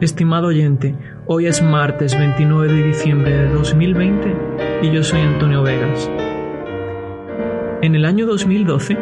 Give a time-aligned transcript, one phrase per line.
[0.00, 0.94] Estimado oyente,
[1.26, 4.36] hoy es martes 29 de diciembre de 2020
[4.82, 6.08] y yo soy Antonio Vegas.
[7.82, 8.96] En el año 2012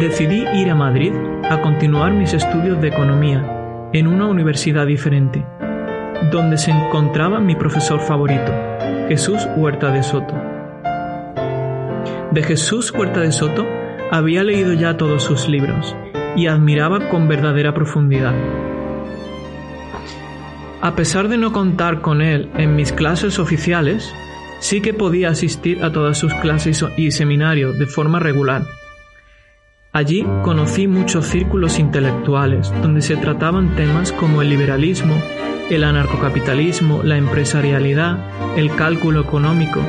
[0.00, 1.12] decidí ir a Madrid
[1.50, 5.44] a continuar mis estudios de economía en una universidad diferente,
[6.30, 8.52] donde se encontraba mi profesor favorito,
[9.08, 10.34] Jesús Huerta de Soto.
[12.30, 13.66] De Jesús Huerta de Soto
[14.12, 15.96] había leído ya todos sus libros
[16.36, 18.34] y admiraba con verdadera profundidad
[20.80, 24.12] a pesar de no contar con él en mis clases oficiales,
[24.60, 28.62] sí que podía asistir a todas sus clases y seminarios de forma regular.
[29.92, 35.20] Allí conocí muchos círculos intelectuales donde se trataban temas como el liberalismo,
[35.70, 39.80] el anarcocapitalismo, la empresarialidad, el cálculo económico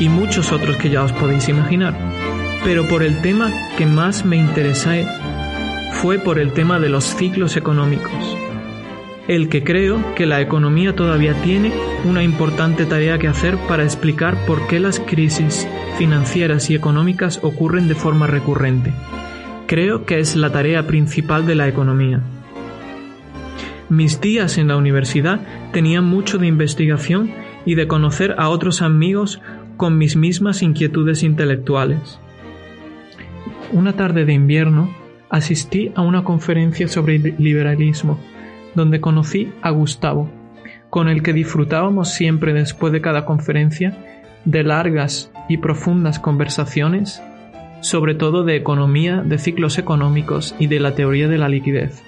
[0.00, 1.94] y muchos otros que ya os podéis imaginar.
[2.64, 5.06] Pero por el tema que más me interesé
[5.92, 8.36] fue por el tema de los ciclos económicos
[9.28, 11.72] el que creo que la economía todavía tiene
[12.04, 17.88] una importante tarea que hacer para explicar por qué las crisis financieras y económicas ocurren
[17.88, 18.92] de forma recurrente.
[19.66, 22.20] Creo que es la tarea principal de la economía.
[23.88, 25.40] Mis días en la universidad
[25.72, 27.30] tenían mucho de investigación
[27.64, 29.40] y de conocer a otros amigos
[29.78, 32.18] con mis mismas inquietudes intelectuales.
[33.72, 34.94] Una tarde de invierno
[35.30, 38.18] asistí a una conferencia sobre liberalismo
[38.74, 40.30] donde conocí a Gustavo,
[40.90, 43.96] con el que disfrutábamos siempre después de cada conferencia
[44.44, 47.22] de largas y profundas conversaciones,
[47.80, 52.02] sobre todo de economía, de ciclos económicos y de la teoría de la liquidez.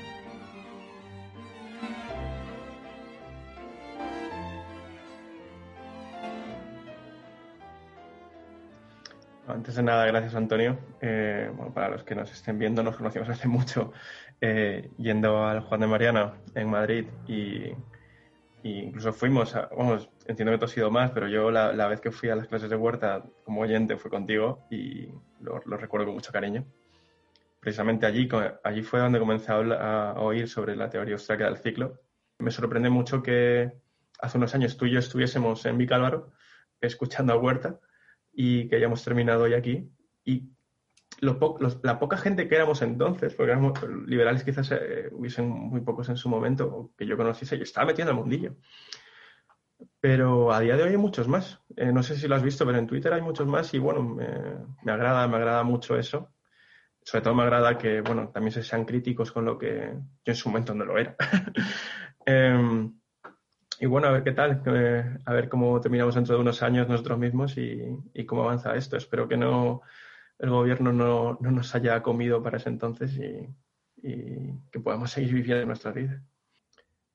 [9.48, 10.78] Antes de nada, gracias Antonio.
[11.00, 13.93] Eh, para los que nos estén viendo, nos conocimos hace mucho
[14.41, 17.72] eh, yendo al Juan de Mariana en Madrid y,
[18.62, 22.10] incluso fuimos, a, vamos, entiendo que tú has ido más, pero yo la, vez que
[22.10, 25.08] fui a las clases de huerta como oyente fue contigo y
[25.41, 26.66] lo, recuerdo con mucho cariño.
[27.60, 28.28] Precisamente allí,
[28.62, 32.00] allí fue donde comencé a, oír sobre la teoría austríaca del ciclo.
[32.38, 33.72] Me sorprende mucho que
[34.20, 36.32] hace unos años tú y yo estuviésemos en Vicálvaro
[36.80, 37.80] escuchando a Huerta
[38.32, 39.91] y que hayamos terminado hoy aquí
[40.24, 40.50] y
[41.21, 43.72] la poca gente que éramos entonces, porque éramos
[44.06, 48.12] liberales quizás eh, hubiesen muy pocos en su momento, que yo conociese, yo estaba metiendo
[48.12, 48.56] el mundillo.
[50.00, 51.60] Pero a día de hoy hay muchos más.
[51.77, 54.03] Eh, no sé si lo has visto, pero en Twitter hay muchos más y bueno,
[54.03, 56.32] me, agrada, me agrada mucho eso.
[57.03, 59.93] Sobre todo me agrada que, bueno, también se sean críticos con lo que
[60.25, 61.16] yo en su momento no lo era.
[62.28, 62.93] Em,
[63.78, 64.60] y bueno, a ver qué tal,
[65.25, 68.97] a ver cómo terminamos dentro de unos años nosotros mismos y cómo avanza esto.
[68.97, 69.83] Espero que no,
[70.38, 73.48] el gobierno no, nos haya comido para ese entonces y,
[74.70, 76.22] que podamos seguir viviendo nuestra vida.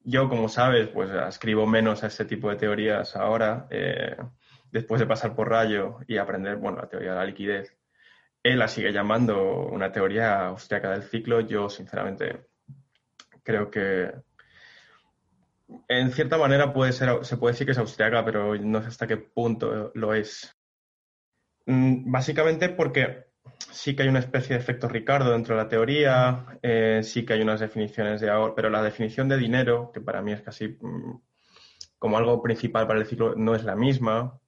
[0.04, 4.18] Yo, como sabes, pues escribo menos a ese tipo de teorías ahora, eh,
[4.72, 7.78] después de pasar por Rayo y aprender, bueno, la teoría de la liquidez.
[8.44, 11.40] Él la sigue llamando una teoría austriaca del ciclo.
[11.42, 12.48] Yo, sinceramente,
[13.44, 14.12] creo que
[15.88, 19.08] en cierta manera puede ser, se puede decir que es austriaca, pero no sé hasta
[19.08, 20.58] qué punto lo es.
[21.66, 23.26] Mm, básicamente porque
[23.72, 27.34] sí que hay una especie de efecto Ricardo dentro de la teoría, eh, sí que
[27.34, 30.78] hay unas definiciones de ahora, pero la definición de dinero, que para mí es casi
[30.80, 31.22] mm,
[32.00, 34.40] como algo principal para el ciclo, no es la misma.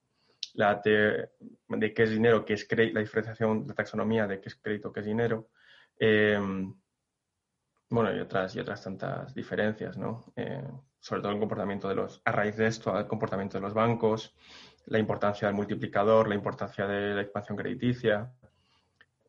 [0.55, 4.91] La de qué es dinero, qué es la diferenciación de taxonomía de qué es crédito,
[4.93, 5.49] qué es dinero.
[5.97, 6.73] Em,
[7.89, 10.25] bueno, y otras, y otras tantas diferencias, ¿no?
[10.35, 10.63] Eh,
[10.99, 14.35] sobre todo el comportamiento de los, a raíz de esto, el comportamiento de los bancos,
[14.85, 18.31] la importancia del multiplicador, la importancia de la expansión crediticia,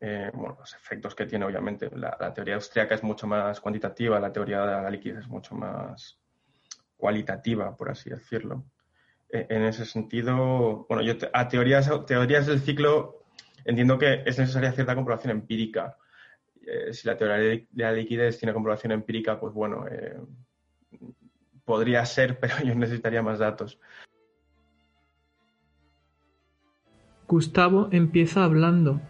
[0.01, 1.89] eh, bueno, los efectos que tiene, obviamente.
[1.95, 6.19] La, teoría austríaca es mucho más cuantitativa, la teoría de la liquidez es mucho más
[6.97, 8.65] cualitativa, por así decirlo.
[9.29, 13.23] E, en ese sentido, bueno, yo a teorías, teorías del ciclo
[13.63, 15.97] entiendo que es necesaria cierta comprobación empírica.
[16.65, 20.19] Eh, si la teoría de la liquidez tiene comprobación empírica, pues bueno, eh,
[21.63, 23.79] podría ser, pero yo necesitaría más datos.
[27.27, 29.01] Gustavo empieza hablando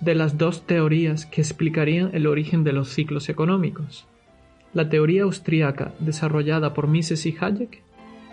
[0.00, 4.06] de las dos teorías que explicarían el origen de los ciclos económicos.
[4.72, 7.82] La teoría austríaca desarrollada por Mises y Hayek,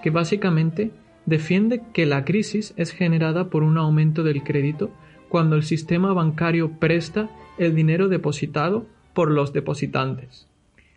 [0.03, 0.91] que básicamente
[1.25, 4.91] defiende que la crisis es generada por un aumento del crédito
[5.27, 10.47] cuando el sistema bancario presta el dinero depositado por los depositantes.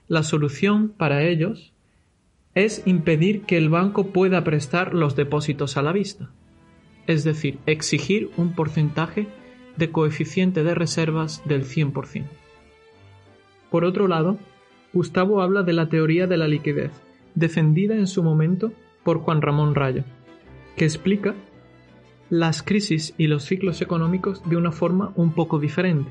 [0.06, 1.72] La solución para ellos
[2.54, 6.30] es impedir que el banco pueda prestar los depósitos a la vista,
[7.08, 9.26] es decir, exigir un porcentaje
[9.76, 12.25] de coeficiente de reservas del 100%.
[13.70, 14.38] Por otro lado,
[14.93, 16.93] Gustavo habla de la teoría de la liquidez,
[17.34, 18.72] defendida en su momento
[19.05, 20.05] por Juan Ramón Rayo,
[20.76, 21.34] que explica
[22.28, 26.11] las crisis y los ciclos económicos de una forma un poco diferente.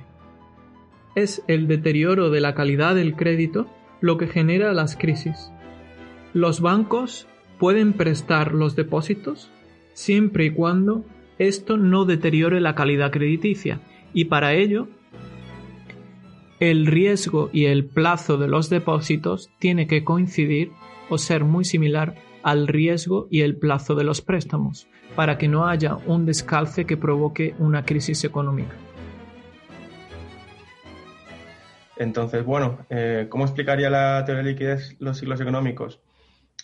[1.15, 3.67] Es el deterioro de la calidad del crédito
[4.01, 5.51] lo que genera las crisis.
[6.33, 7.27] Los bancos
[7.59, 9.51] pueden prestar los depósitos
[9.97, 11.03] siempre y cuando
[11.39, 13.79] esto no deteriore la calidad crediticia
[14.13, 14.87] y para ello
[16.59, 20.71] el riesgo y el plazo de los depósitos tiene que coincidir
[21.09, 22.13] o ser muy similar
[22.43, 26.95] al riesgo y el plazo de los préstamos para que no haya un descalce que
[26.95, 28.75] provoque una crisis económica.
[31.95, 35.99] Entonces, bueno, eh, ¿cómo explicaría la teoría de liquidez los ciclos económicos?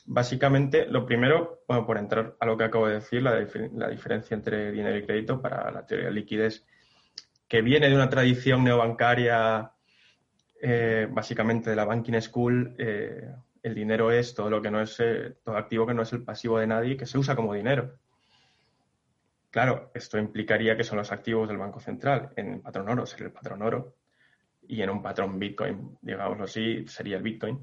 [0.06, 3.38] Básicamente, lo primero, bueno, por entrar a lo que acabo de decir, la,
[3.90, 6.66] diferencia entre dinero y crédito para la teoría de liquidez,
[7.48, 9.72] que viene de una tradición neobancaria,
[10.62, 15.00] eh, básicamente de la banking school, eh, el dinero es todo lo que no es,
[15.00, 17.98] eh, todo activo que no es el pasivo de nadie, que se usa como dinero.
[19.52, 22.32] Claro, esto implicaría que son los activos del Banco Central.
[22.36, 23.96] En el patrón oro sería el patrón oro
[24.68, 27.60] y en un patrón Bitcoin, digámoslo así, sería el Bitcoin.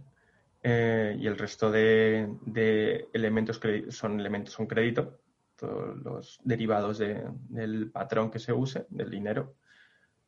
[0.62, 2.28] Eh, y el resto de,
[3.12, 5.20] elementos son elementos son crédito,
[6.04, 9.54] los derivados del patrón que se use, del dinero,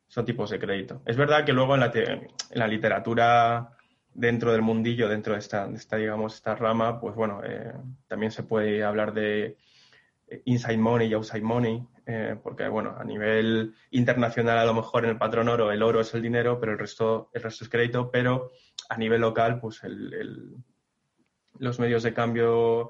[0.07, 1.01] son tipos de crédito.
[1.05, 3.75] Es verdad que luego en la, en la literatura
[4.13, 7.73] dentro del mundillo, dentro de esta, esta digamos, esta rama, pues bueno, eh,
[8.07, 9.57] también se puede hablar de
[10.45, 11.87] inside money y outside money,
[12.41, 16.13] porque bueno, a nivel internacional a lo mejor en el patrón oro el oro es
[16.13, 18.51] el dinero, pero el resto, el resto es crédito, pero
[18.89, 19.81] a nivel local, pues
[21.59, 22.89] los medios de cambio,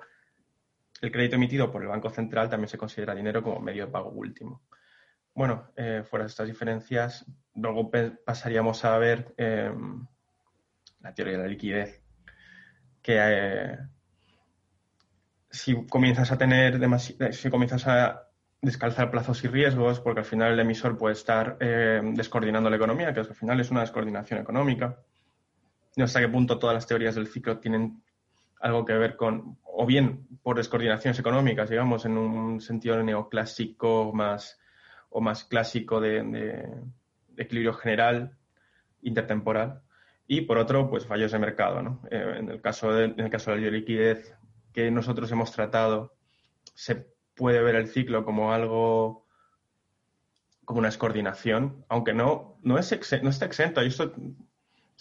[1.01, 4.09] el crédito emitido por el Banco Central también se considera dinero como medio de pago
[4.09, 4.63] último.
[5.35, 7.25] Bueno, eh, fuera de estas diferencias,
[7.55, 7.89] luego
[8.23, 10.05] pasaríamos a ver em,
[11.01, 12.03] la teoría de la liquidez,
[13.01, 13.77] que eh,
[15.53, 18.27] si comienzas a tener si comienzas a
[18.59, 23.13] descalzar plazos y riesgos, porque al final el emisor puede estar em, descoordinando la economía,
[23.13, 24.97] que al final es una descoordinación económica,
[25.95, 28.01] no sé qué punto todas las teorías del ciclo tienen
[28.61, 34.59] algo que ver con, o bien por descoordinaciones económicas, digamos, en un sentido neoclásico más
[35.09, 36.67] o más clásico de,
[37.37, 38.37] equilibrio general,
[39.03, 39.81] intertemporal,
[40.25, 41.83] y por otro, pues fallos de mercado.
[41.83, 42.01] ¿no?
[42.09, 44.35] Eh, en, el caso de, en el caso de la liquidez
[44.73, 46.13] que nosotros hemos tratado,
[46.73, 49.23] se puede ver el ciclo como algo
[50.65, 52.91] como una descoordinación, aunque no, no, es
[53.21, 53.83] no está exento.
[53.83, 54.13] Y esto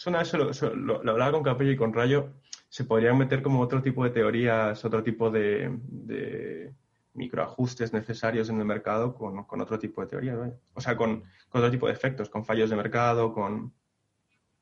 [0.06, 0.32] una vez
[0.62, 2.32] lo, hablaba con Capello y con Rayo,
[2.69, 6.72] se podrían meter como otro tipo de teorías, otro tipo de,
[7.14, 10.38] microajustes necesarios en el mercado con, otro tipo de teorías,
[10.74, 13.72] o sea, con, otro tipo de efectos, con fallos de mercado, con...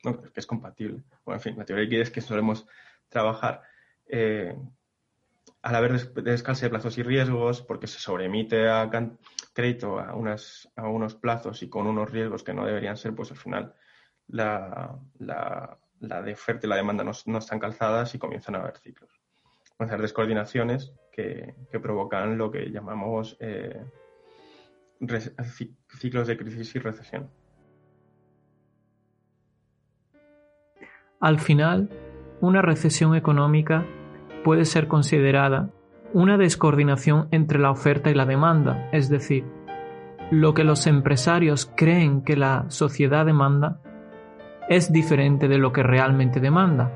[0.03, 1.03] que es compatible.
[1.25, 2.67] Bueno, en fin, la teoría de liquidez que solemos
[3.09, 3.63] trabajar.
[4.07, 4.57] Eh,
[5.63, 8.91] al haber descalce de plazos y riesgos, porque se sobremite a
[9.53, 13.31] crédito a, unas, a unos plazos y con unos riesgos que no deberían ser, pues
[13.31, 13.75] al final
[14.29, 15.79] la, la,
[16.23, 19.11] de oferta y la demanda no, están calzadas y comienzan a haber ciclos.
[19.77, 23.85] Comienzan a descoordinaciones que, provocan lo que llamamos eh,
[25.99, 27.31] ciclos de crisis y recesión.
[31.21, 31.91] Al final,
[32.41, 33.85] una recesión económica
[34.45, 35.71] puede ser considerada
[36.13, 39.45] una descoordinación entre la oferta y la demanda, es decir,
[40.31, 43.81] lo que los empresarios creen que la sociedad demanda
[44.69, 46.93] es diferente de lo que realmente demanda.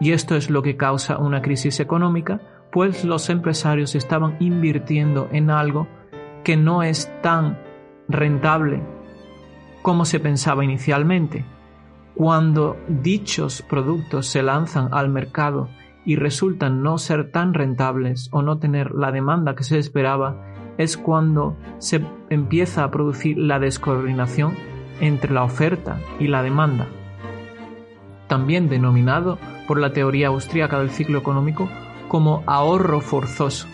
[0.00, 2.40] Y esto es lo que causa una crisis económica,
[2.70, 5.88] pues los empresarios estaban invirtiendo en algo
[6.42, 7.58] que no es tan
[8.08, 8.82] rentable
[9.82, 11.44] como se pensaba inicialmente.
[12.14, 15.68] Cuando dichos productos se lanzan al mercado
[16.04, 20.44] y resultan no ser tan rentables o no tener la demanda que se esperaba,
[20.76, 24.54] es cuando se empieza a producir la descoordinación
[25.00, 26.86] entre la oferta y la demanda,
[28.28, 31.68] también denominado por la teoría austríaca del ciclo económico
[32.08, 33.66] como ahorro forzoso.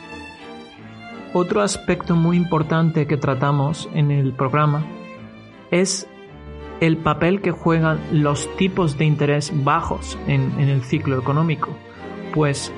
[1.33, 4.85] Otro aspecto muy importante que tratamos en el programa
[5.71, 6.09] es
[6.81, 11.69] el papel que juegan los tipos de interés bajos en, en el ciclo económico.
[12.35, 12.73] Pues,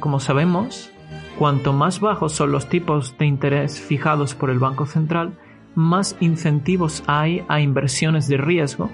[0.00, 0.90] como sabemos,
[1.38, 5.38] cuanto más bajos son los tipos de interés fijados por el Banco Central,
[5.74, 8.90] más incentivos hay a inversiones de riesgo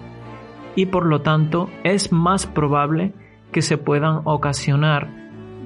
[0.77, 3.13] y por lo tanto es más probable
[3.53, 5.09] que se puedan ocasionar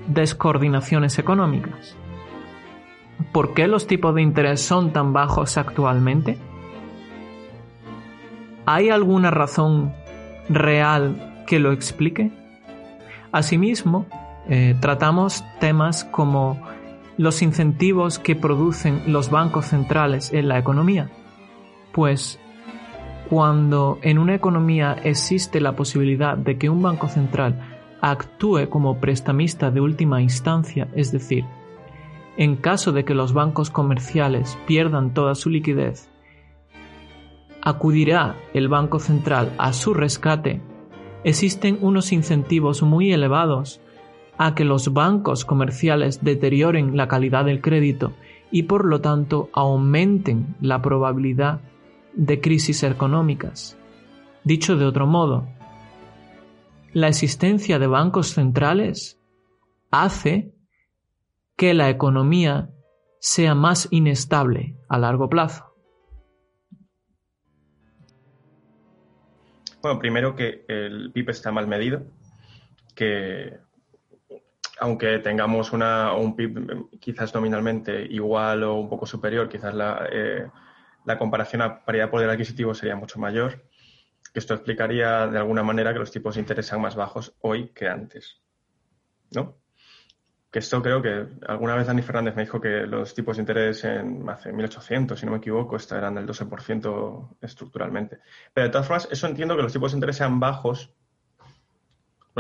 [0.07, 1.97] descoordinaciones económicas.
[3.33, 6.39] ¿Por qué los tipos de interés son tan bajos actualmente?
[8.67, 9.93] ¿Hay alguna razón
[10.49, 12.31] real que lo explique?
[13.33, 14.07] Asimismo,
[14.49, 16.61] eh, tratamos temas como
[17.17, 21.11] los incentivos que producen los bancos centrales en la economía.
[21.93, 22.39] Pues
[23.29, 29.71] cuando en una economía existe la posibilidad de que un banco central actúe como prestamista
[29.71, 31.45] de última instancia, es decir,
[32.39, 36.09] en caso de que los bancos comerciales pierdan toda su liquidez,
[37.61, 40.63] acudirá el Banco Central a su rescate,
[41.25, 43.81] existen unos incentivos muy elevados
[44.39, 48.15] a que los bancos comerciales deterioren la calidad del crédito
[48.51, 51.61] y por lo tanto aumenten la probabilidad
[52.15, 53.77] de crisis económicas.
[54.45, 55.49] Dicho de otro modo,
[56.93, 59.21] la existencia de bancos centrales
[59.91, 60.55] hace
[61.57, 62.71] que la economía
[63.21, 65.65] sea más inestable a largo plazo.
[69.83, 72.03] Bueno, primero que el PIB está mal medido,
[72.95, 73.59] que
[74.81, 80.49] aunque tengamos una, un PIB quizás nominalmente igual o un poco superior, quizás la, eh,
[81.05, 83.65] la comparación a paridad de poder adquisitivo sería mucho mayor,
[84.33, 87.69] que esto explicaría de alguna manera que los tipos de interés sean más bajos hoy
[87.69, 88.41] que antes.
[89.31, 89.57] ¿No?
[90.51, 93.85] que esto creo que alguna vez Dani Fernández me dijo que los tipos de interés
[93.85, 98.21] en hace 1800, si no me equivoco, eran del 12% estructuralmente.
[98.55, 100.95] Pero de todas formas, eso entiendo que los tipos de interés sean bajos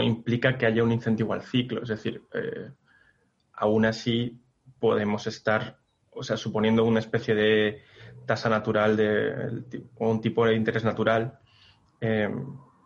[0.04, 1.82] implica que haya un incentivo al ciclo.
[1.82, 2.70] Es decir, eh,
[3.54, 4.40] aún así
[4.78, 5.78] podemos estar,
[6.10, 7.82] o sea, suponiendo una especie de
[8.26, 11.38] tasa natural de, o un tipo de interés natural,
[12.00, 12.28] eh,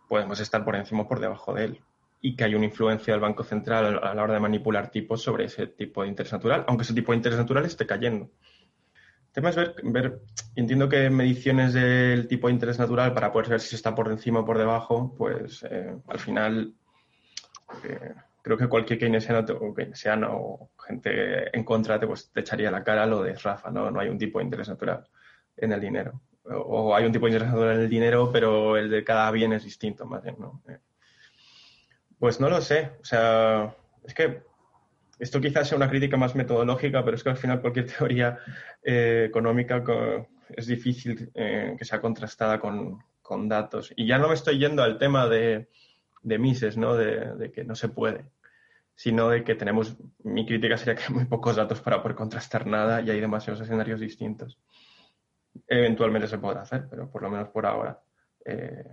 [0.08, 1.80] podemos estar por encima o por debajo de él
[2.24, 5.46] y que hay una influencia del Banco Central a la hora de manipular tipos sobre
[5.46, 8.30] ese tipo de interés natural, aunque ese tipo de interés natural esté cayendo.
[9.26, 10.20] El tema es ver,
[10.54, 14.40] entiendo que mediciones del tipo de interés natural para poder ver si está por encima
[14.40, 16.74] o por debajo, pues eh, al final
[17.84, 22.70] eh, creo que cualquier keynesiano o keynesiano o gente en contra te, pues, te echaría
[22.70, 23.90] la cara lo de Rafa, ¿no?
[23.90, 25.06] No hay un tipo de interés natural
[25.56, 26.20] en el dinero.
[26.44, 29.52] O, hay un tipo de interés natural en el dinero, pero el de cada bien
[29.52, 30.62] es distinto, más bien, ¿no?
[30.68, 30.78] Eh,
[32.18, 32.92] pues no lo sé.
[33.00, 34.42] O sea, es que
[35.18, 38.38] esto quizás sea una crítica más metodológica, pero es que al final cualquier teoría
[38.82, 39.84] eh, económica
[40.48, 42.98] es difícil que sea contrastada con,
[43.48, 43.92] datos.
[43.96, 45.68] Y ya no me estoy yendo al tema de,
[46.22, 46.94] Mises, ¿no?
[46.94, 48.24] De, que no se puede,
[48.94, 52.66] sino de que tenemos, mi crítica sería que hay muy pocos datos para poder contrastar
[52.66, 54.58] nada y hay demasiados escenarios distintos.
[55.66, 58.00] Eventualmente se podrá hacer, pero por lo menos por ahora.
[58.44, 58.84] Eh,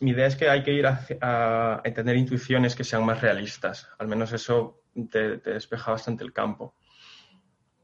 [0.00, 3.88] mi idea es que hay que ir a, entender intuiciones que sean más realistas.
[3.98, 6.74] Al menos eso te, despeja bastante el campo.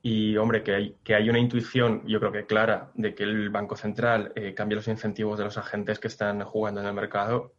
[0.02, 3.50] Y, hombre, que hay, que hay una intuición, yo creo que clara, de que el
[3.50, 7.54] Banco Central eh, cambie los incentivos de los agentes que están jugando en el mercado,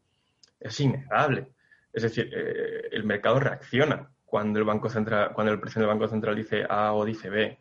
[0.60, 1.52] es innegable.
[1.92, 6.10] Es decir, eh, el mercado reacciona cuando el Banco Central, cuando el presidente del Banco
[6.10, 7.60] Central dice A o dice B.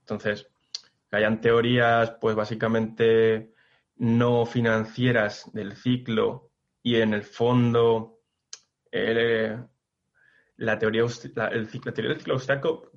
[0.00, 0.48] Entonces,
[1.08, 3.52] que hayan teorías, pues básicamente
[3.96, 6.50] no financieras del ciclo
[6.82, 8.20] y en el fondo
[8.92, 9.58] eh,
[10.56, 12.90] la, teoría, el, teoría del ciclo austríaco,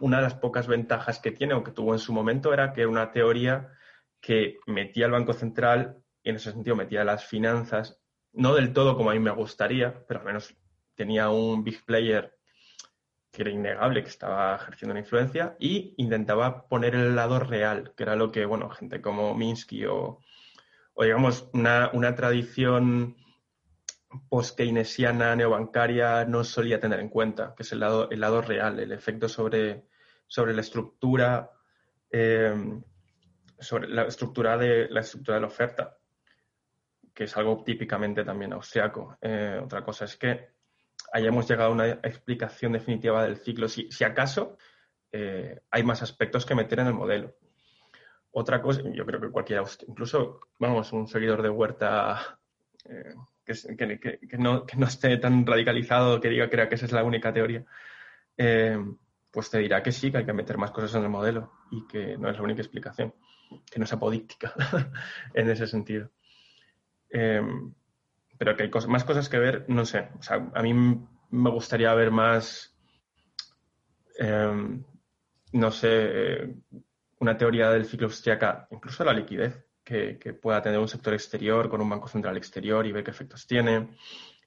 [0.00, 2.82] una de las pocas ventajas que tiene o que tuvo en su momento era que
[2.82, 3.72] era una teoría
[4.20, 8.00] que metía al Banco Central y en ese sentido metía las finanzas,
[8.36, 10.54] no del todo como a mí me gustaría, pero al menos
[10.94, 12.36] tenía un big player
[13.36, 18.02] que era innegable que estaba ejerciendo una influencia, y intentaba poner el lado real, que
[18.02, 20.20] era lo que, bueno, gente como Minsky o,
[20.98, 23.14] digamos, una, tradición
[24.30, 28.92] post-keynesiana neobancaria no solía tener en cuenta, que es el lado, el lado real, el
[28.92, 29.84] efecto sobre,
[30.26, 31.50] sobre la estructura,
[32.10, 32.80] eh,
[33.58, 35.98] sobre la estructura, de, la estructura de la oferta,
[37.16, 39.16] que es algo típicamente también austriaco.
[39.22, 40.50] Eh, otra cosa es que
[41.14, 43.70] hayamos llegado a una explicación definitiva del ciclo.
[43.70, 44.58] Si, acaso
[45.10, 47.34] eh, hay más aspectos que meter en el modelo.
[48.32, 52.38] Otra cosa, yo creo que cualquiera, incluso, vamos, un seguidor de Huerta
[52.84, 53.14] eh,
[53.46, 57.64] que, no, esté tan radicalizado que diga que, que esa es la única teoría,
[59.30, 61.86] pues te dirá que sí, que hay que meter más cosas en el modelo y
[61.86, 63.14] que no es la única explicación,
[63.70, 64.52] que no es apodíctica
[65.32, 66.10] en ese sentido.
[67.10, 67.72] Em,
[68.38, 70.10] pero que hay más cosas que ver, no sé.
[70.18, 70.74] O sea, a mí
[71.30, 72.76] me gustaría ver más,
[74.18, 74.84] em,
[75.52, 76.54] no sé,
[77.20, 81.80] una teoría del ciclo austriaca, incluso la liquidez, que, pueda tener un sector exterior con
[81.80, 83.96] un banco central exterior y ver qué efectos tiene.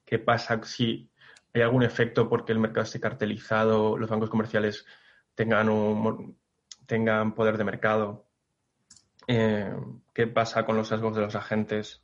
[0.04, 1.10] ¿Qué pasa si
[1.54, 4.84] hay algún efecto porque el mercado esté cartelizado, los bancos comerciales
[5.34, 6.36] tengan,
[6.86, 8.26] tengan poder de mercado?
[9.26, 9.74] Eh,
[10.12, 12.02] ¿Qué pasa con los sesgos de los agentes?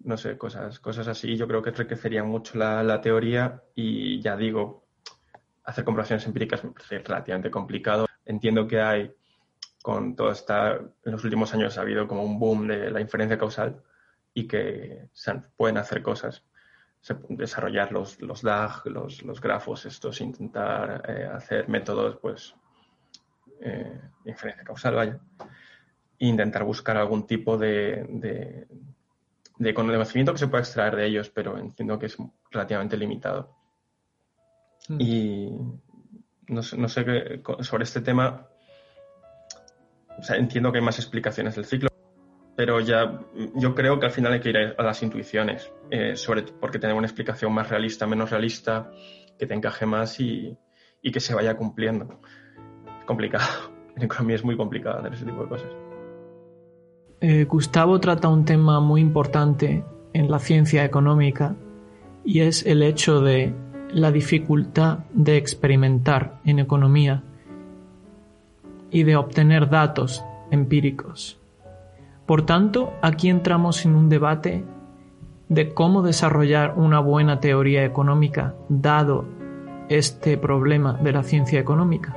[0.00, 1.36] No sé, cosas, cosas así.
[1.36, 4.86] Yo creo que enriquecería mucho la, teoría y ya digo,
[5.64, 8.06] hacer comprobaciones empíricas me parece relativamente complicado.
[8.24, 9.12] Entiendo que hay,
[9.82, 13.38] con todo esta, en los últimos años ha habido como un boom de la inferencia
[13.38, 13.82] causal
[14.32, 16.44] y que se pueden hacer cosas,
[17.28, 22.54] desarrollar los, los DAG, los, los grafos estos, intentar eh, hacer métodos, pues,
[23.60, 25.20] eh, inferencia causal, vaya,
[26.18, 28.66] e intentar buscar algún tipo de
[29.74, 32.16] conocimiento que se puede extraer de ellos, pero entiendo que es
[32.50, 33.56] relativamente limitado.
[34.88, 35.00] Mm.
[35.00, 35.50] Y
[36.48, 38.48] no sé, no sé qué, sobre este tema,
[40.18, 41.88] o sea, entiendo que hay más explicaciones del ciclo,
[42.56, 43.20] pero ya
[43.54, 46.96] yo creo que al final hay que ir a las intuiciones, eh, sobre, porque tener
[46.96, 48.90] una explicación más realista, menos realista,
[49.38, 50.56] que te encaje más y,
[51.02, 52.20] y que se vaya cumpliendo.
[53.00, 53.78] Es complicado.
[53.96, 55.68] En economía es muy complicado hacer ese tipo de cosas.
[57.22, 59.84] Eh, Gustavo trata un tema muy importante
[60.14, 61.54] en la ciencia económica
[62.24, 63.54] y es el hecho de
[63.92, 67.22] la dificultad de experimentar en economía
[68.90, 71.38] y de obtener datos empíricos.
[72.24, 74.64] Por tanto, aquí entramos en un debate
[75.50, 79.26] de cómo desarrollar una buena teoría económica dado
[79.90, 82.16] este problema de la ciencia económica.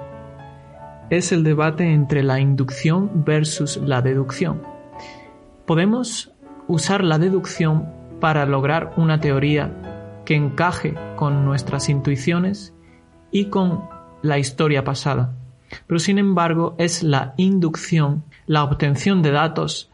[1.10, 4.73] Es el debate entre la inducción versus la deducción.
[5.66, 6.32] Podemos
[6.68, 7.88] usar la deducción
[8.20, 12.74] para lograr una teoría que encaje con nuestras intuiciones
[13.32, 13.84] y con
[14.22, 15.36] la historia pasada.
[15.88, 19.92] Pero sin embargo es la inducción, la obtención de datos,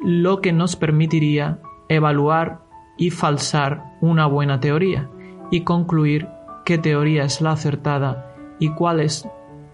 [0.00, 2.60] lo que nos permitiría evaluar
[2.96, 5.08] y falsar una buena teoría
[5.50, 6.28] y concluir
[6.64, 9.28] qué teoría es la acertada y cuál es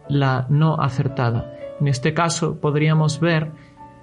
[0.08, 1.52] la no acertada.
[1.80, 3.52] En este caso podríamos ver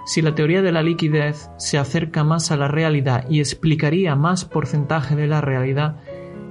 [0.05, 4.45] si la teoría de la liquidez se acerca más a la realidad y explicaría más
[4.45, 5.97] porcentaje de la realidad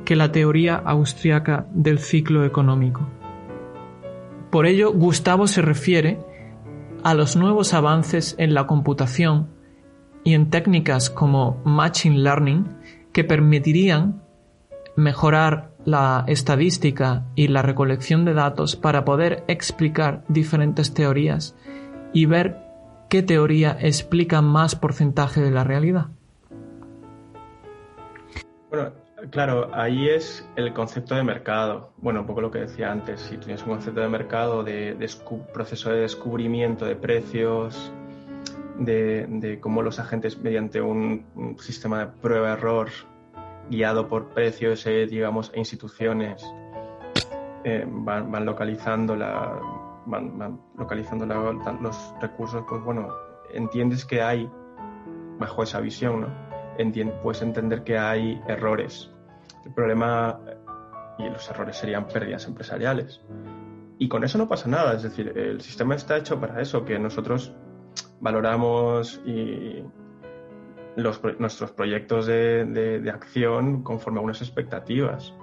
[0.04, 3.06] que la teoría austriaca del ciclo económico.
[4.50, 6.18] Por ello, Gustavo se refiere
[7.04, 9.48] a los nuevos avances en la computación
[10.24, 12.66] y en técnicas como Machine Learning
[13.12, 14.22] que permitirían
[14.96, 21.56] mejorar la estadística y la recolección de datos para poder explicar diferentes teorías
[22.12, 22.69] y ver
[23.10, 26.06] ¿qué teoría explica más porcentaje de la realidad?
[28.70, 28.92] Bueno,
[29.30, 31.92] claro, ahí es el concepto de mercado.
[31.98, 34.96] Bueno, un poco lo que decía antes, si tienes un concepto de mercado, de,
[35.52, 37.92] proceso de descubrimiento de precios,
[38.78, 42.90] de, cómo los agentes mediante un, sistema de prueba-error
[43.68, 46.44] guiado por precios, eh, digamos, e instituciones,
[47.64, 49.58] eh, van localizando la,
[50.06, 53.08] van, localizando los recursos, pues bueno,
[53.52, 54.50] entiendes que hay,
[55.38, 56.50] bajo esa visión, ¿no?
[57.22, 59.10] puedes entender que hay errores.
[59.64, 60.40] El problema,
[61.18, 63.20] y los errores serían pérdidas empresariales.
[63.98, 66.98] Y con eso no pasa nada, es decir, el sistema está hecho para eso, que
[66.98, 67.54] nosotros
[68.20, 69.84] valoramos y
[70.96, 75.34] los, nuestros proyectos de, de acción conforme a unas expectativas.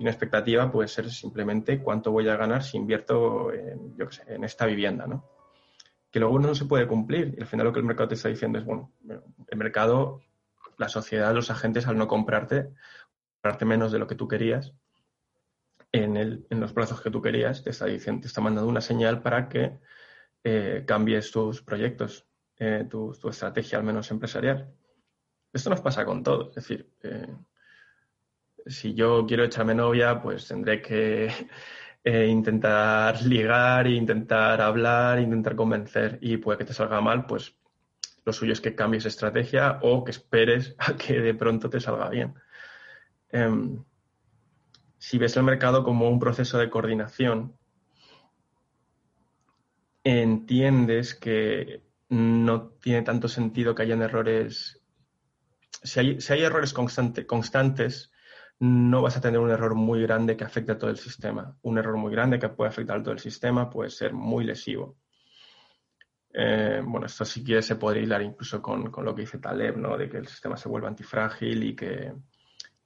[0.00, 4.22] Y una expectativa puede ser simplemente cuánto voy a ganar si invierto en, yo sé,
[4.28, 5.28] en esta vivienda, ¿no?
[6.10, 7.34] Que luego no se puede cumplir.
[7.36, 10.22] Y al final lo que el mercado te está diciendo es, bueno, el mercado,
[10.78, 12.72] la sociedad, los agentes, al no comprarte,
[13.34, 14.72] comprarte menos de lo que tú querías,
[15.92, 19.20] en, el, en los plazos que tú querías, te está, diciendo, está mandando una señal
[19.20, 19.80] para que
[20.42, 24.72] eh, cambies tus proyectos, eh, tu, tu, estrategia, al menos empresarial.
[25.52, 26.48] Esto nos pasa con todo.
[26.48, 27.36] Es decir, eh,
[28.66, 31.28] si yo quiero echarme novia, pues tendré que
[32.04, 37.56] eh, intentar ligar, intentar hablar, intentar convencer y puede que te salga mal, pues
[38.24, 42.08] lo suyo es que cambies estrategia o que esperes a que de pronto te salga
[42.08, 42.34] bien.
[43.30, 43.84] Em,
[44.98, 47.56] si ves el mercado como un proceso de coordinación,
[50.04, 54.82] entiendes que no tiene tanto sentido que hayan errores.
[55.82, 58.09] Si hay, si hay errores constantes,
[58.60, 61.56] no vas a tener un error muy grande que afecte a todo el sistema.
[61.62, 64.98] Un error muy grande que puede afectar a todo el sistema puede ser muy lesivo.
[66.32, 69.96] Eh, bueno, esto sí que se podría hilar incluso con, lo que dice Taleb, ¿no?
[69.96, 72.12] De que el sistema se vuelva antifrágil y que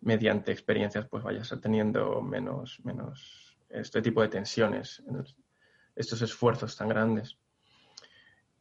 [0.03, 5.03] mediante experiencias pues vayas teniendo menos, menos este tipo de tensiones,
[5.97, 7.37] estos esfuerzos tan grandes.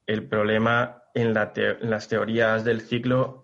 [0.07, 3.43] El problema en, las teorías del ciclo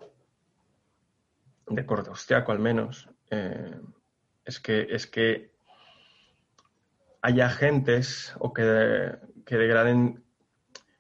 [1.68, 3.76] de corte austriaco al menos eh,
[4.46, 5.52] es que es que
[7.22, 10.24] hay agentes o que, que degraden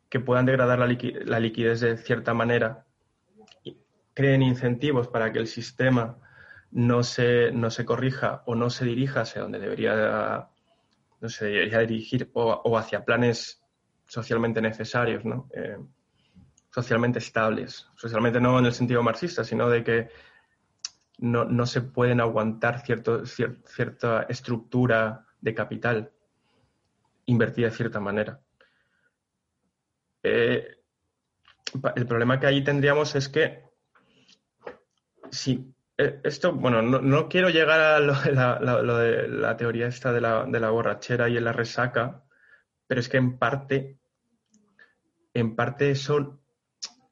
[0.09, 2.85] que puedan degradar la, liquidez de cierta manera,
[4.13, 6.17] creen incentivos para que el sistema
[6.71, 10.49] no se, no se corrija o no se dirija hacia donde debería,
[11.21, 13.63] no se debería dirigir o, hacia planes
[14.07, 15.47] socialmente necesarios, ¿no?
[15.53, 15.77] Eh,
[16.71, 17.87] socialmente estables.
[17.95, 20.09] Socialmente no en el sentido marxista, sino de que
[21.21, 26.11] no, se pueden aguantar cierta estructura de capital
[27.25, 28.39] invertida de cierta manera.
[30.23, 30.77] Eh,
[31.95, 33.63] el problema que ahí tendríamos es que
[35.29, 40.45] si eh, esto, bueno, no, quiero llegar a lo, de la teoría esta de la,
[40.45, 42.23] de la borrachera y en la resaca,
[42.87, 43.99] pero es que en parte,
[45.33, 46.38] en parte eso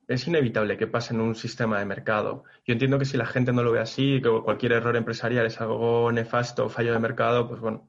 [0.07, 2.43] es inevitable que pase en un sistema de mercado.
[2.65, 5.59] Yo entiendo que si la gente no lo ve así, que cualquier error empresarial es
[5.59, 7.87] algo nefasto, fallo de mercado, pues bueno,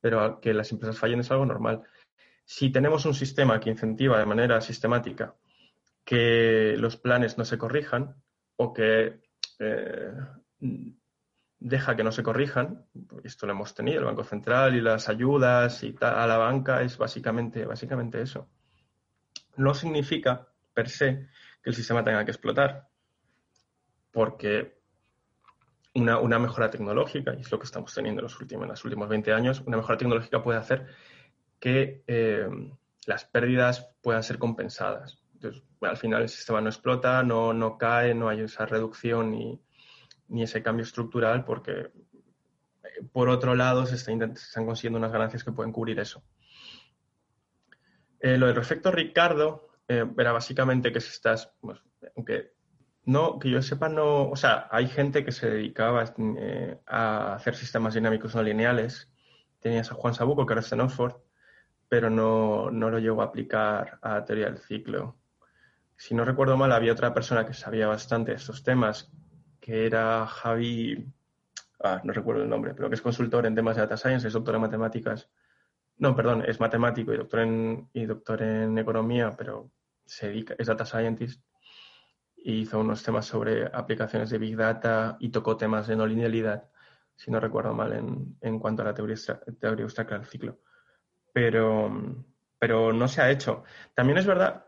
[0.00, 1.82] pero que las empresas fallen es algo normal
[2.50, 5.36] si tenemos un sistema que incentiva de manera sistemática
[6.04, 8.16] que los planes no se corrijan
[8.56, 9.20] o que
[9.60, 10.12] eh,
[11.60, 12.86] deja que no se corrijan,
[13.22, 16.98] esto lo hemos tenido, el Banco Central y las ayudas y a la banca es
[16.98, 18.48] básicamente, básicamente eso.
[19.56, 21.28] No significa per se
[21.62, 22.88] que el sistema tenga que explotar,
[24.10, 24.80] porque
[25.94, 29.08] una, mejora tecnológica, y es lo que estamos teniendo en los últimos, en los últimos
[29.08, 30.86] 20 años, una mejora tecnológica puede hacer
[31.58, 32.48] que eh,
[33.06, 35.20] las pérdidas puedan ser compensadas.
[35.34, 39.60] Entonces, al final el sistema no explota, no, cae, no hay esa reducción ni,
[40.28, 45.52] ni ese cambio estructural porque, eh, por otro lado, se, están consiguiendo unas ganancias que
[45.52, 46.22] pueden cubrir eso.
[48.20, 51.80] Eh, lo del efecto Ricardo era básicamente que si estás, pues,
[52.16, 52.52] aunque
[53.04, 56.04] no, que yo sepa, no, o sea, hay gente que se dedicaba
[56.86, 59.10] a hacer sistemas dinámicos no lineales.
[59.58, 61.16] Tenías a Juan Sabuco, que ahora está en Oxford,
[61.88, 65.16] pero no, lo llegó a aplicar a la teoría del ciclo.
[65.96, 69.10] Si no recuerdo mal, había otra persona que sabía bastante de estos temas,
[69.60, 71.06] que era Javi,
[71.82, 74.32] ah, no recuerdo el nombre, pero que es consultor en temas de data science, es
[74.32, 75.28] doctor en matemáticas.
[75.98, 79.70] No, perdón, es matemático y doctor en, y doctor en economía, pero
[80.10, 81.42] se dedica, es data scientist
[82.36, 86.68] y hizo unos temas sobre aplicaciones de Big Data y tocó temas de no linealidad,
[87.14, 89.16] si no recuerdo mal, en, en cuanto a la teoría,
[89.60, 90.58] teoría del ciclo
[91.32, 91.92] pero,
[92.58, 93.62] pero no se ha hecho.
[93.94, 94.66] También es verdad,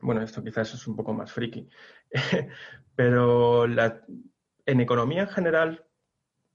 [0.00, 1.68] bueno, esto quizás es un poco más friki,
[2.96, 5.86] pero en economía en general,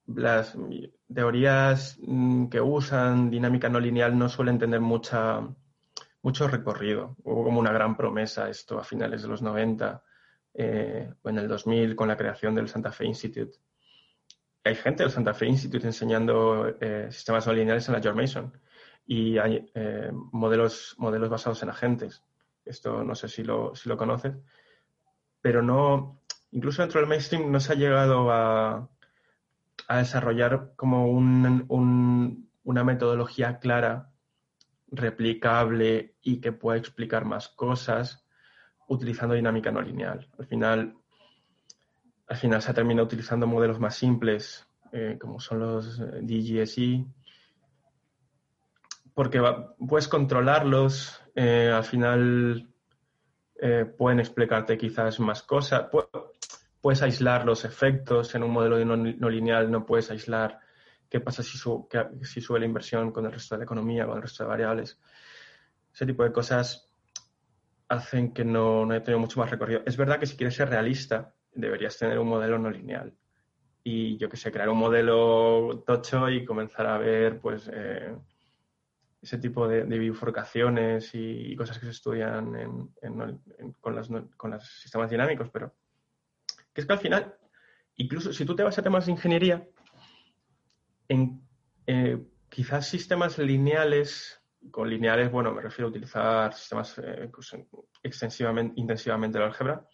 [0.07, 0.57] las
[1.13, 5.47] teorías mm, que usan dinámica no lineal no suelen tener mucha,
[6.27, 7.15] mucho recorrido.
[7.23, 10.03] Hubo como una gran promesa esto a finales de los 90
[10.55, 13.57] eh, o en el 2000 con la creación del Santa Fe Institute.
[14.65, 18.51] Hay gente del Santa Fe Institute enseñando eh, sistemas no lineales en la George Mason
[19.05, 22.21] y hay eh, modelos, modelos basados en agentes.
[22.65, 24.35] Esto no sé si lo, si lo conoces,
[25.39, 28.89] pero no, incluso dentro del mainstream no se ha llegado a,
[29.87, 34.11] a desarrollar como una metodología clara,
[34.91, 38.25] replicable y que pueda explicar más cosas
[38.87, 40.27] utilizando dinámica no lineal.
[40.37, 40.95] Al final,
[42.27, 47.05] al final se ha terminado utilizando modelos más simples, eh, como son los eh, DGSI,
[49.13, 49.41] porque
[49.87, 52.67] puedes controlarlos, eh, al final
[53.97, 55.87] pueden explicarte quizás más cosas,
[56.79, 60.59] puedes aislar los efectos en un modelo no, lineal, no puedes aislar
[61.09, 64.21] qué pasa si, si sube la inversión con el resto de la economía, con el
[64.21, 64.99] resto de variables.
[65.93, 66.89] Ese tipo de cosas
[67.87, 69.81] hacen que no, no haya tenido mucho más recorrido.
[69.85, 73.13] Es verdad que si quieres ser realista, deberías tener un modelo no lineal.
[73.83, 78.15] Y yo que sé, crear un modelo tocho y comenzar a ver, pues, eh,
[79.21, 82.91] ese tipo de, bifurcaciones y, cosas que se estudian
[83.81, 85.73] con, los sistemas dinámicos, pero
[86.73, 87.35] que es que al final,
[87.95, 89.67] incluso si tú te vas a temas de ingeniería,
[91.07, 91.41] en
[91.85, 94.41] eh, quizás sistemas lineales,
[94.71, 97.55] con lineales, bueno, me refiero a utilizar sistemas eh, pues,
[98.03, 99.87] extensivamente, intensivamente la álgebra,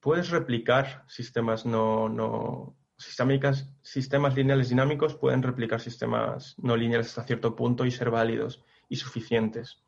[0.00, 7.54] puedes replicar sistemas no, no, sistemas lineales dinámicos pueden replicar sistemas no lineales hasta cierto
[7.54, 9.82] punto y ser válidos y suficientes.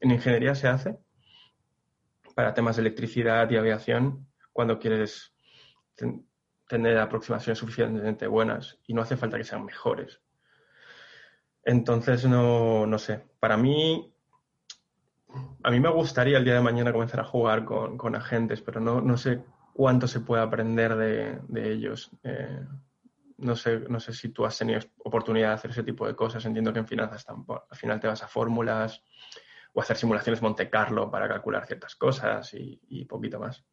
[0.00, 0.98] En ingeniería se hace
[2.34, 5.34] para temas de electricidad y aviación cuando quieres
[6.68, 10.20] tener aproximaciones suficientemente buenas y no hace falta que sean mejores.
[11.66, 13.24] Entonces, no, no sé.
[13.40, 14.12] Para mí,
[15.62, 19.00] a mí me gustaría el día de mañana comenzar a jugar con, agentes, pero no,
[19.00, 22.10] no, sé cuánto se puede aprender de, ellos.
[22.22, 22.64] Eh,
[23.38, 26.44] no, sé, no sé si tú has tenido oportunidad de hacer ese tipo de cosas.
[26.44, 29.02] Entiendo que en finanzas al final te vas a fórmulas
[29.74, 33.64] o hacer simulaciones Monte Carlo para calcular ciertas cosas y, poquito más.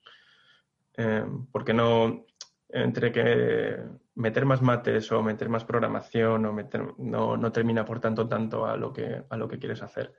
[0.97, 2.25] Eh, porque no,
[2.73, 3.77] entre que
[4.15, 8.75] meter más mates o meter más programación o meter, no, no termina por tanto a
[8.75, 10.15] lo que, a lo que quieres hacer.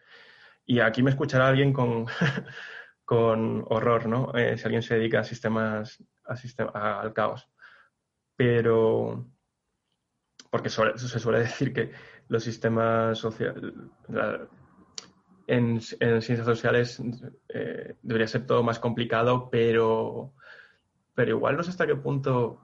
[0.64, 2.06] Y aquí me escuchará alguien con,
[3.04, 4.32] con horror, ¿no?
[4.34, 7.48] Eh, si alguien se dedica a sistemas, a al caos.
[8.36, 9.28] Pero,
[10.50, 11.90] porque se suele decir que
[12.28, 13.74] los sistemas sociales,
[15.46, 17.02] en, ciencias sociales
[17.48, 20.34] eh, debería ser todo más complicado, pero
[21.14, 22.60] pero igual no sé hasta qué punto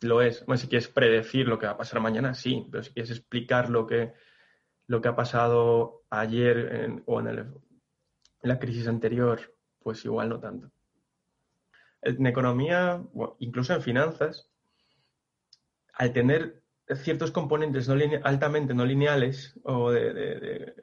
[0.00, 0.44] lo es.
[0.46, 3.70] Bueno, si quieres predecir lo que va a pasar mañana, sí, pero si quieres explicar
[3.70, 4.12] lo que,
[4.86, 7.54] lo que ha pasado ayer o en,
[8.42, 10.70] la crisis anterior, pues igual no tanto.
[12.02, 13.00] En economía,
[13.38, 14.50] incluso en finanzas,
[15.94, 16.62] al tener
[16.96, 17.88] ciertos componentes
[18.24, 20.74] altamente no lineales o de,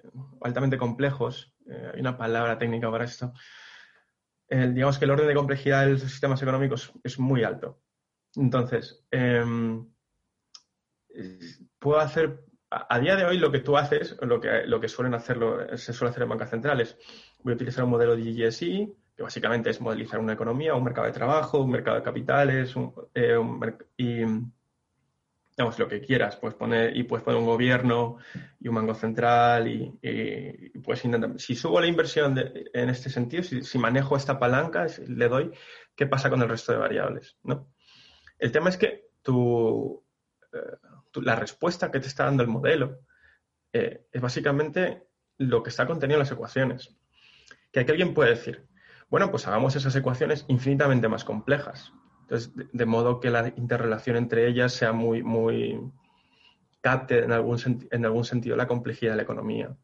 [0.41, 3.33] altamente complejos, eh, hay una palabra técnica para esto,
[4.49, 7.79] digamos que el orden de complejidad de los sistemas económicos es muy alto.
[8.35, 9.87] Entonces, em,
[11.77, 15.13] puedo hacer, a, día de hoy lo que tú haces, lo que, lo que suelen
[15.13, 16.97] hacerlo, se suele hacer en bancas centrales,
[17.43, 18.21] voy a utilizar un modelo de
[19.19, 22.73] que básicamente es modelizar una economía, un mercado de trabajo, un mercado de capitales,
[23.13, 23.37] eh,
[23.97, 24.23] y
[25.77, 28.17] lo que quieras, pues poner, y puedes poner un gobierno
[28.59, 32.35] y un banco central y, pues intentar, si subo la inversión
[32.73, 35.51] en este sentido, si, manejo esta palanca, le doy,
[35.95, 37.37] ¿qué pasa con el resto de variables?
[37.43, 37.71] ¿no?
[38.37, 40.03] El tema es que eh, tu,
[41.21, 43.01] la respuesta que te está dando el modelo
[43.73, 46.95] eh, es básicamente lo que está contenido en las ecuaciones.
[47.71, 48.67] Que aquí alguien puede decir,
[49.09, 51.91] bueno, pues hagamos esas ecuaciones infinitamente más complejas.
[52.29, 55.81] Entonces, de, modo que la interrelación entre ellas sea muy, muy,
[56.79, 59.75] capte en algún, en algún sentido la complejidad de la economía.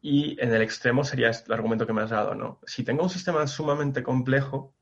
[0.00, 2.60] Y en el extremo sería este el argumento que me has dado, ¿no?
[2.64, 4.74] Si tengo un sistema sumamente complejo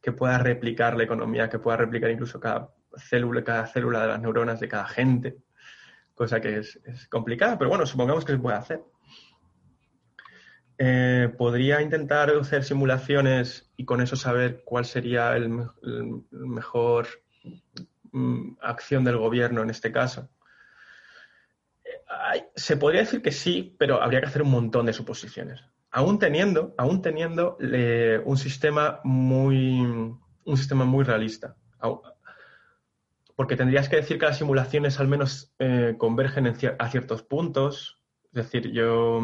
[0.00, 4.20] que pueda replicar la economía, que pueda replicar incluso cada célula, cada célula de las
[4.20, 5.38] neuronas de cada gente,
[6.14, 8.84] cosa que es, es complicada, pero bueno, supongamos que se puede hacer.
[10.78, 15.50] Eh, podría intentar hacer simulaciones y con eso saber cuál sería el,
[16.30, 17.08] mejor
[18.12, 20.28] mm, acción del gobierno en este caso.
[22.54, 25.62] Se podría decir que sí, pero habría que hacer un montón de suposiciones.
[25.90, 27.56] Aún teniendo, aún teniendo
[28.24, 30.14] un sistema muy
[30.48, 31.56] un sistema muy realista.
[33.36, 38.02] Porque tendrías que decir que las simulaciones al menos eh, convergen a ciertos puntos.
[38.32, 39.20] Es decir, yo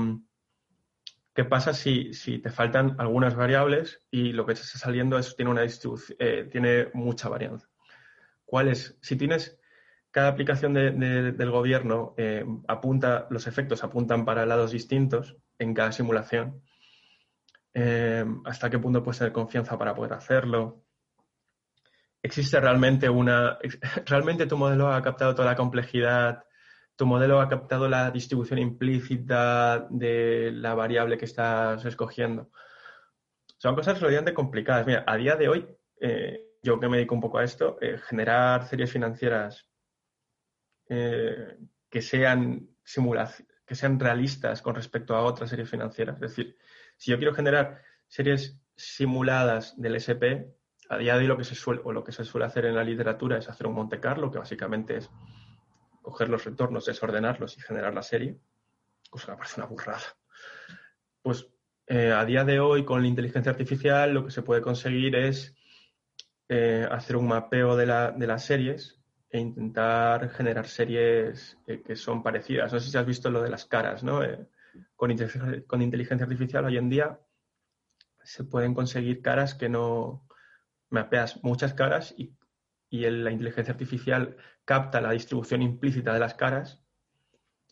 [1.35, 5.51] ¿Qué pasa si, te faltan algunas variables y lo que te está saliendo es, tiene
[5.51, 7.69] una eh, tiene mucha varianza?
[8.45, 8.97] ¿Cuál es?
[9.03, 9.59] Si tienes
[10.13, 16.63] cada aplicación del gobierno eh, apunta, los efectos apuntan para lados distintos en cada simulación.
[17.73, 20.85] Eh, ¿Hasta qué punto puedes tener confianza para poder hacerlo?
[22.23, 23.59] ¿Existe realmente una.
[24.07, 26.45] ¿Realmente tu modelo ha captado toda la complejidad
[26.97, 32.51] tu modelo ha captado la distribución implícita de la variable que estás escogiendo.
[33.59, 34.87] Son cosas relativamente complicadas.
[34.87, 35.67] Mira, a día de hoy,
[36.01, 39.69] eh, yo que me dedico un poco a esto, eh, generar series financieras
[40.89, 42.69] eh, que sean
[43.67, 46.17] que sean realistas con respecto a otras series financieras.
[46.17, 46.59] Es decir,
[46.99, 50.53] si yo quiero generar series simuladas del SP,
[50.91, 52.75] a día de hoy lo que se suele, o lo que se suele hacer en
[52.75, 55.11] la literatura es hacer un Monte Carlo, que básicamente es
[56.05, 58.39] coger los retornos, desordenarlos y generar la serie,
[59.11, 60.05] cosa que parece una burrada.
[61.23, 61.49] Pues
[61.87, 65.57] eh, a día de hoy con la inteligencia artificial lo que se puede conseguir es
[66.49, 72.73] eh, hacer un mapeo de, las series e intentar generar series eh, que son parecidas.
[72.73, 74.21] No sé si has visto lo de las caras, ¿no?
[74.95, 75.17] con,
[75.67, 77.19] con inteligencia artificial hoy en día
[78.23, 80.27] se pueden conseguir caras que no
[80.91, 82.35] mapeas muchas caras y
[82.91, 86.83] y la inteligencia artificial capta la distribución implícita de las caras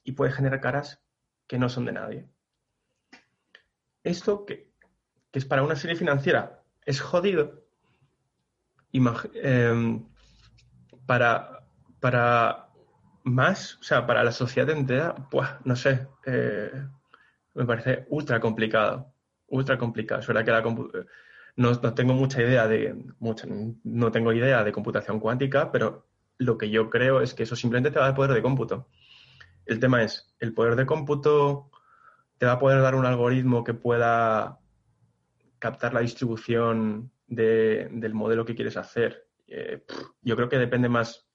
[0.04, 1.02] y puede generar caras
[1.46, 2.28] que no son de nadie.
[4.02, 4.72] Esto que,
[5.32, 7.62] es para una serie financiera es jodido.
[8.92, 10.04] Em,
[11.06, 11.66] para,
[12.00, 12.68] para
[13.24, 16.70] más, o sea, para la sociedad entera, pues, no sé, eh,
[17.54, 19.14] me parece ultra complicado,
[19.46, 20.20] ultra complicado.
[20.44, 20.62] Que la
[21.56, 26.06] no, no, tengo mucha idea de, mucha, no tengo idea de computación cuántica, pero
[26.38, 28.88] lo que yo creo es que eso simplemente te va a dar poder de cómputo.
[29.66, 31.70] El tema es, ¿el poder de cómputo
[32.38, 34.58] te va a poder dar un algoritmo que pueda
[35.58, 39.28] captar la distribución del modelo que quieres hacer?
[39.46, 39.84] Eh,
[40.22, 41.28] yo creo que depende más,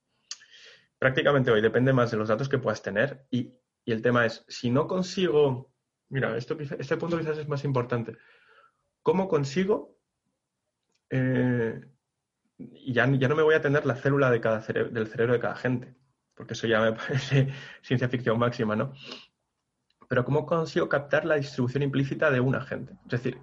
[0.98, 3.54] prácticamente hoy depende más de los datos que puedas tener y,
[3.86, 5.72] el tema es, si no consigo,
[6.10, 8.18] mira, esto, este punto quizás es más importante,
[9.02, 9.97] ¿cómo consigo
[11.10, 11.82] eh,
[12.58, 15.96] ya, no me voy a tener la célula de cada del cerebro de cada gente,
[16.36, 17.50] porque eso ya me parece
[17.82, 18.94] ciencia ficción máxima, ¿no?
[20.08, 22.94] Pero ¿cómo consigo captar la distribución implícita de una gente?
[23.06, 23.40] Es decir,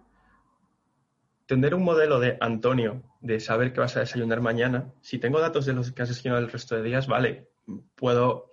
[1.46, 5.66] tener un modelo de Antonio, de saber qué vas a desayunar mañana, si tengo datos
[5.66, 7.50] de los que has desayunado el resto de días, vale,
[7.94, 8.48] puedo,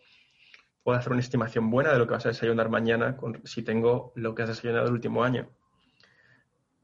[0.84, 4.12] puedo hacer una estimación buena de lo que vas a desayunar mañana con, si tengo
[4.16, 5.50] lo que has desayunado el último año.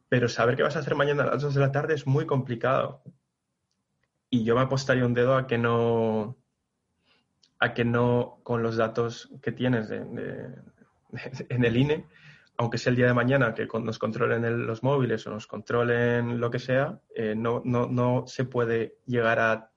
[0.10, 2.26] Pero saber qué vas a hacer mañana a las 2 de la tarde es muy
[2.26, 3.02] complicado.
[4.30, 6.38] Y yo me apostaría un dedo a que no,
[7.60, 9.91] a que no con los datos que tienes
[11.50, 12.06] en el INE,
[12.58, 16.50] aunque sea el día de mañana que nos controlen los móviles o nos controlen lo
[16.50, 19.72] que sea, eh, no, no, no, se puede llegar a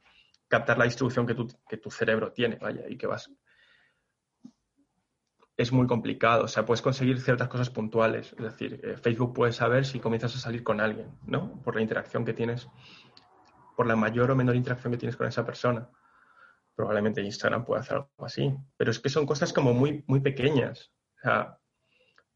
[0.49, 3.31] captar la distribución que tu, que tu cerebro tiene, vaya, y que vas.
[5.61, 9.53] Es muy complicado, o sea, puedes conseguir ciertas cosas puntuales, es decir, eh, Facebook puede
[9.53, 11.61] saber si comienzas a salir con alguien, ¿no?
[11.63, 12.69] Por la interacción que tienes,
[13.77, 15.89] por la mayor o menor interacción que tienes con esa persona
[16.81, 18.55] probablemente Instagram pueda hacer algo así.
[18.79, 20.91] Pero es que son cosas como muy, muy pequeñas.
[21.19, 21.59] O sea,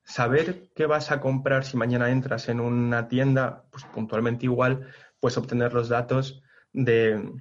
[0.05, 4.87] saber qué vas a comprar si mañana entras en una tienda, pues puntualmente igual,
[5.19, 6.43] puedes obtener los datos
[6.75, 7.33] de,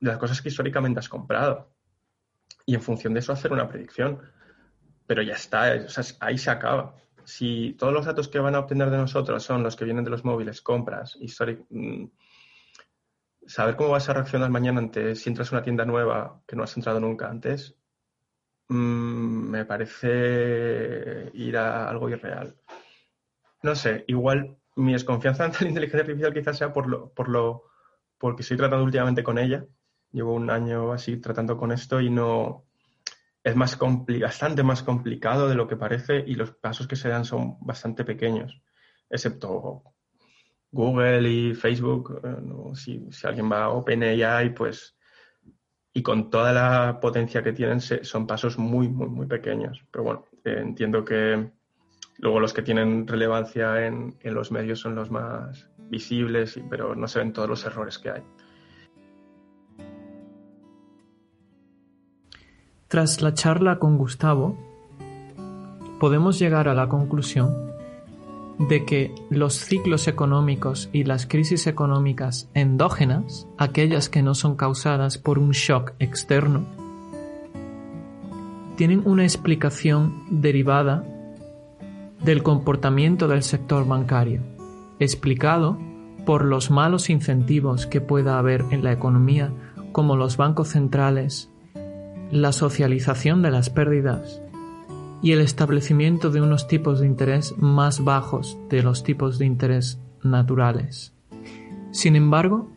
[0.00, 1.74] las cosas que históricamente has comprado.
[2.64, 4.22] Y en función de eso hacer una predicción.
[5.10, 5.72] Pero ya está,
[6.20, 6.94] ahí se acaba.
[7.24, 10.10] Si todos los datos que van a obtener de nosotros son los que vienen de
[10.10, 12.10] los móviles, compras, históricamente mm,
[13.44, 16.62] saber cómo vas a reaccionar mañana ante si entras a una tienda nueva que no
[16.62, 17.74] has entrado nunca antes,
[18.68, 22.54] mm, me parece ir a algo irreal.
[23.64, 27.64] No sé, igual mi desconfianza ante la inteligencia artificial quizás sea por lo, por lo,
[28.16, 29.66] porque estoy tratando últimamente con ella.
[30.12, 32.69] Llevo un año así tratando con esto y no
[33.42, 37.24] es más bastante más complicado de lo que parece y los pasos que se dan
[37.24, 38.60] son bastante pequeños,
[39.08, 39.82] excepto
[40.72, 44.96] Google y Facebook, eh, si, alguien va a OpenAI, pues,
[45.92, 49.84] y con toda la potencia que tienen, son pasos muy, muy, muy pequeños.
[49.90, 51.50] Pero bueno, eh, entiendo que
[52.18, 57.08] luego los que tienen relevancia en, en, los medios son los más visibles, pero no
[57.08, 58.22] se ven todos los errores que hay.
[62.90, 64.56] Tras la charla con Gustavo,
[66.00, 67.54] podemos llegar a la conclusión
[68.58, 75.18] de que los ciclos económicos y las crisis económicas endógenas, aquellas que no son causadas
[75.18, 76.64] por un shock externo,
[78.74, 81.04] tienen una explicación derivada
[82.24, 84.42] del comportamiento del sector bancario,
[84.98, 85.78] explicado
[86.26, 89.52] por los malos incentivos que pueda haber en la economía,
[89.92, 91.49] como los bancos centrales,
[92.30, 94.40] la socialización de las pérdidas,
[95.22, 100.00] y el establecimiento de unos tipos de interés más bajos de los tipos de interés
[100.22, 101.12] naturales.
[101.90, 102.70] Sin embargo,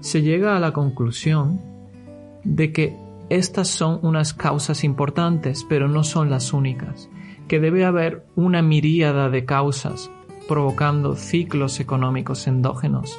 [0.00, 1.60] se llega a la conclusión
[2.44, 2.96] de que
[3.28, 7.08] estas son unas causas importantes, pero no son las únicas,
[7.48, 10.10] que debe haber una miríada de causas
[10.48, 13.18] provocando ciclos económicos endógenos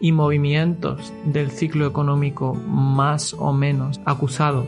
[0.00, 4.66] y movimientos del ciclo económico más o menos acusado.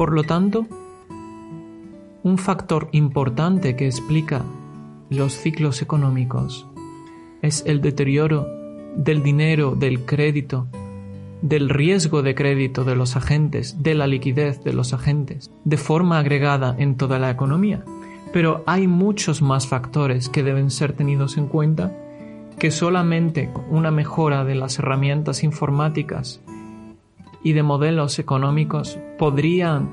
[0.00, 0.66] Por lo tanto,
[2.22, 4.42] un factor importante que explica
[5.10, 6.66] los ciclos económicos
[7.42, 8.48] es el deterioro
[8.96, 10.68] del dinero, del crédito,
[11.42, 16.18] del riesgo de crédito de los agentes, de la liquidez de los agentes, de forma
[16.18, 17.84] agregada en toda la economía.
[18.32, 21.94] Pero hay muchos más factores que deben ser tenidos en cuenta
[22.58, 26.40] que solamente una mejora de las herramientas informáticas
[27.42, 29.90] y de modelos económicos podrían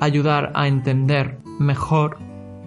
[0.00, 2.18] ayudar a entender mejor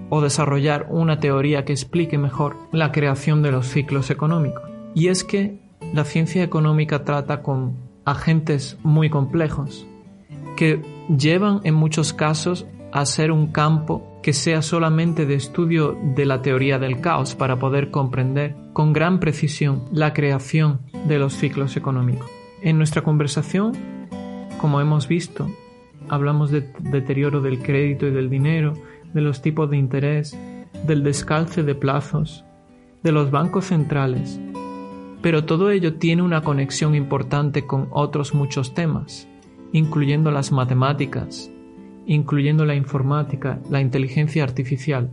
[0.09, 4.63] o desarrollar una teoría que explique mejor la creación de los ciclos económicos.
[4.93, 5.59] Y es que
[5.93, 9.87] la ciencia económica trata con agentes muy complejos
[10.55, 16.25] que llevan en muchos casos a ser un campo que sea solamente de estudio de
[16.25, 21.75] la teoría del caos para poder comprender con gran precisión la creación de los ciclos
[21.75, 22.29] económicos.
[22.61, 23.73] En nuestra conversación
[24.63, 25.51] como hemos visto,
[26.07, 28.71] hablamos de deterioro del crédito y del dinero,
[29.13, 30.39] de los tipos de interés,
[30.87, 32.45] del descalce de plazos,
[33.03, 34.39] de los bancos centrales,
[35.21, 39.27] pero todo ello tiene una conexión importante con otros muchos temas,
[39.73, 41.51] incluyendo las matemáticas,
[42.05, 45.11] incluyendo la informática, la inteligencia artificial.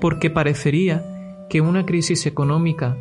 [0.00, 2.96] Porque parecería que una crisis económica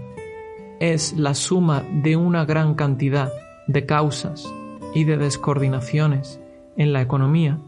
[0.79, 3.31] es la suma de una gran cantidad
[3.65, 4.53] de causas
[4.93, 6.39] y de descoordinaciones
[6.77, 7.59] en la economía,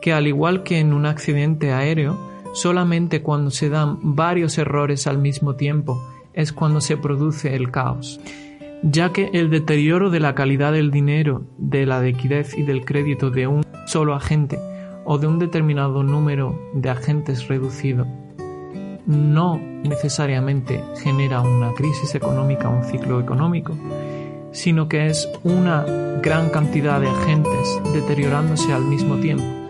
[0.00, 2.18] que al igual que en un accidente aéreo,
[2.54, 6.02] solamente cuando se dan varios errores al mismo tiempo
[6.34, 8.20] es cuando se produce el caos,
[8.82, 13.30] ya que el deterioro de la calidad del dinero, de la liquidez y del crédito
[13.30, 14.58] de un solo agente
[15.04, 18.06] o de un determinado número de agentes reducido
[19.06, 23.76] no necesariamente genera una crisis económica un ciclo económico,
[24.52, 25.84] sino que es una
[26.22, 29.61] gran cantidad de agentes deteriorándose al mismo tiempo.